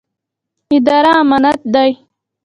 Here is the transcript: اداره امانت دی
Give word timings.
اداره 0.75 1.11
امانت 1.21 1.59
دی 1.73 1.91